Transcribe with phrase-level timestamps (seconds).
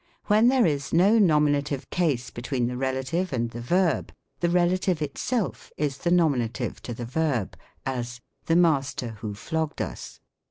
[0.25, 4.99] When there is no nominative case between the rel ative and the verb, the relative
[4.99, 10.19] itself is the nominative to the verb: as," The master who flogged us."